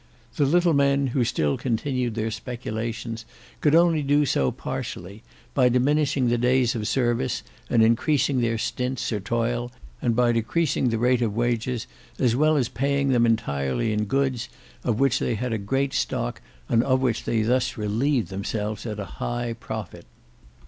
The 0.35 0.47
little 0.47 0.73
men 0.73 1.07
who 1.13 1.23
still 1.23 1.59
continued 1.59 2.15
their 2.15 2.31
speculations 2.31 3.23
could 3.59 3.75
only 3.75 4.01
do 4.01 4.25
so 4.25 4.49
partially, 4.49 5.21
by 5.53 5.69
diminishing 5.69 6.27
the 6.27 6.39
days 6.39 6.73
of 6.73 6.87
service 6.87 7.43
and 7.69 7.83
increasing 7.83 8.41
their 8.41 8.57
stints 8.57 9.11
or 9.11 9.19
toil 9.19 9.71
and 10.01 10.15
by 10.15 10.31
decreasing 10.31 10.89
the 10.89 10.97
rate 10.97 11.21
of 11.21 11.35
wages 11.35 11.85
as 12.17 12.35
well 12.35 12.57
as 12.57 12.67
paying 12.67 13.09
them 13.09 13.27
entirely 13.27 13.93
in 13.93 14.05
goods, 14.05 14.49
of 14.83 14.99
which 14.99 15.19
they 15.19 15.35
had 15.35 15.53
a 15.53 15.59
great 15.59 15.93
stock 15.93 16.41
and 16.67 16.83
of 16.83 16.99
which 16.99 17.25
they 17.25 17.43
thus 17.43 17.77
relieved 17.77 18.29
themselves 18.29 18.87
at 18.87 18.99
a 18.99 19.05
high 19.21 19.53
profit. 19.53 20.07